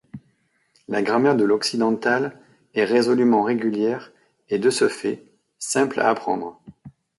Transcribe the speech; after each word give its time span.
La 0.87 1.03
grammaire 1.03 1.35
de 1.35 1.43
l'occidental 1.43 2.39
est 2.73 2.85
résolument 2.85 3.43
régulière 3.43 4.11
et 4.49 4.57
de 4.57 4.71
ce 4.71 4.87
fait, 4.87 5.23
simple 5.59 5.99
à 5.99 6.09
apprendre. 6.09 6.59